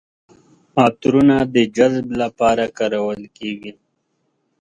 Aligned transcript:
عطرونه 0.83 1.37
د 1.55 1.57
جذب 1.77 2.07
لپاره 2.21 2.63
کارول 2.77 3.21
کیږي. 3.37 3.71